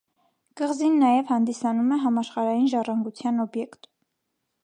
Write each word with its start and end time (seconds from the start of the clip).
Կղզին 0.61 0.95
նաև 1.01 1.33
հանդիսանում 1.33 1.91
է 1.97 2.01
համաշխարհային 2.07 2.67
ժառանգության 2.73 3.45
օբյեկտ։ 3.47 3.89